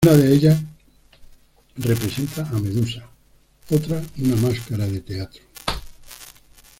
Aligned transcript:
Una 0.03 0.17
de 0.17 0.33
ellas 0.33 0.59
representa 1.75 2.41
a 2.41 2.53
Medusa, 2.59 3.07
otra 3.69 4.01
una 4.17 4.35
máscara 4.37 4.87
de 4.87 4.99
teatro. 5.01 5.43